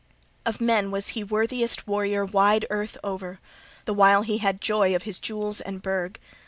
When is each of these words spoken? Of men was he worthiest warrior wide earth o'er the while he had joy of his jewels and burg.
Of 0.47 0.59
men 0.59 0.89
was 0.89 1.09
he 1.09 1.23
worthiest 1.23 1.85
warrior 1.87 2.25
wide 2.25 2.65
earth 2.71 2.97
o'er 3.03 3.39
the 3.85 3.93
while 3.93 4.23
he 4.23 4.39
had 4.39 4.59
joy 4.59 4.95
of 4.95 5.03
his 5.03 5.19
jewels 5.19 5.61
and 5.61 5.79
burg. 5.79 6.19